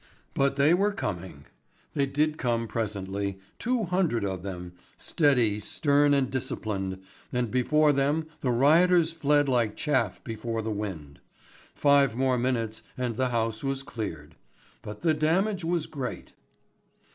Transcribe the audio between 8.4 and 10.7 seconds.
rioters fled like chaff before